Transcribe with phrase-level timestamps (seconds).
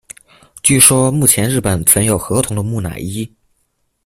[0.63, 3.31] 据说目前日本存有河童的木乃伊。